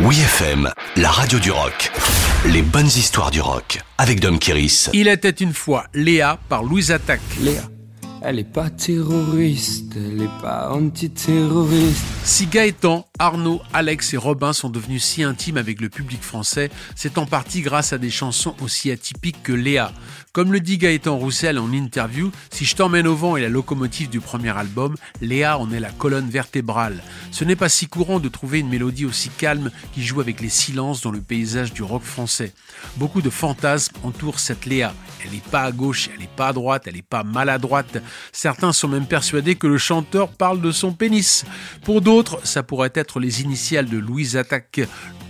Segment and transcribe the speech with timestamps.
[0.00, 1.92] Oui FM, la radio du rock.
[2.46, 4.90] Les bonnes histoires du rock avec Dom Kiris.
[4.92, 7.20] Il était une fois Léa par Louise Attaque.
[7.40, 7.62] Léa,
[8.20, 12.04] elle est pas terroriste, elle est pas antiterroriste.
[12.24, 17.16] Si Gaëtan, Arnaud, Alex et Robin sont devenus si intimes avec le public français, c'est
[17.16, 19.92] en partie grâce à des chansons aussi atypiques que Léa.
[20.32, 24.10] Comme le dit Gaëtan Roussel en interview, si Je t'emmène au vent est la locomotive
[24.10, 27.02] du premier album, Léa en est la colonne vertébrale.
[27.30, 30.48] Ce n'est pas si courant de trouver une mélodie aussi calme qui joue avec les
[30.50, 32.52] silences dans le paysage du rock français.
[32.96, 34.92] Beaucoup de fantasmes entourent cette Léa.
[35.24, 38.02] Elle n'est pas à gauche, elle n'est pas à droite, elle n'est pas maladroite.
[38.32, 41.44] Certains sont même persuadés que le chanteur parle de son pénis.
[41.84, 44.80] Pour d'autres, ça pourrait être les initiales de Louise Attaque.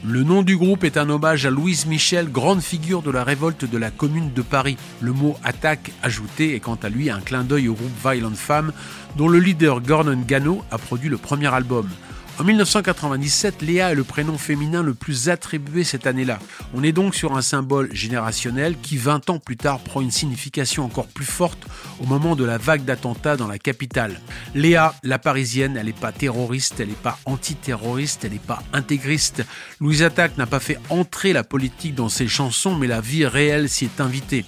[0.04, 3.64] Le nom du groupe est un hommage à Louise Michel, grande figure de la révolte
[3.64, 4.76] de la Commune de Paris.
[5.00, 8.72] Le mot attaque ajouté est quant à lui un clin d'œil au groupe Violent Femmes,
[9.16, 11.88] dont le leader Gordon Gano a produit le premier album.
[12.36, 16.40] En 1997, Léa est le prénom féminin le plus attribué cette année-là.
[16.74, 20.84] On est donc sur un symbole générationnel qui, 20 ans plus tard, prend une signification
[20.84, 21.64] encore plus forte
[22.00, 24.20] au moment de la vague d'attentats dans la capitale.
[24.56, 29.44] Léa, la parisienne, elle n'est pas terroriste, elle n'est pas antiterroriste, elle n'est pas intégriste.
[29.80, 33.68] Louise Attaque n'a pas fait entrer la politique dans ses chansons, mais la vie réelle
[33.68, 34.44] s'y est invitée.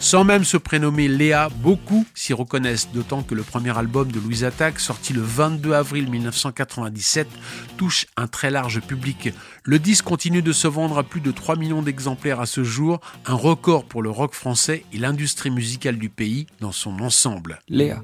[0.00, 4.44] Sans même se prénommer Léa, beaucoup s'y reconnaissent, d'autant que le premier album de Louise
[4.44, 7.27] Attaque, sorti le 22 avril 1997,
[7.76, 9.32] touche un très large public.
[9.64, 13.00] Le disque continue de se vendre à plus de 3 millions d'exemplaires à ce jour,
[13.26, 17.60] un record pour le rock français et l'industrie musicale du pays dans son ensemble.
[17.68, 18.02] Léa,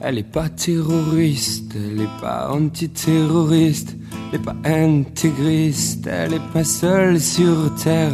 [0.00, 3.96] elle est pas terroriste, elle est pas antiterroriste,
[4.32, 8.12] elle est pas intégriste, elle est pas seule sur terre,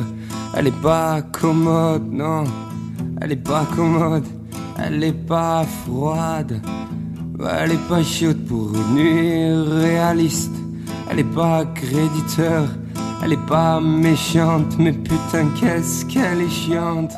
[0.57, 2.45] elle est pas commode, non.
[3.21, 4.25] Elle est pas commode,
[4.79, 6.63] elle est pas froide,
[7.49, 9.53] elle est pas chaude pour une nuit
[9.83, 10.53] réaliste.
[11.11, 12.69] Elle est pas créditeur,
[13.23, 17.13] elle est pas méchante, mais putain qu'est-ce qu'elle est chiante.